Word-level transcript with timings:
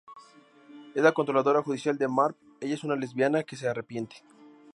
Es 0.95 1.03
la 1.03 1.11
controladora 1.11 1.61
judicial 1.61 1.95
de 1.99 2.07
Marv, 2.07 2.33
ella 2.59 2.73
es 2.73 2.83
una 2.83 2.95
lesbiana, 2.95 3.43
que 3.43 3.55
se 3.55 3.67
arrepiente. 3.69 4.23